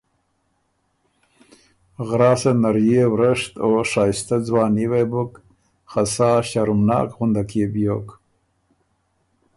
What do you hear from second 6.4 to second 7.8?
ݭرمناک غندک يې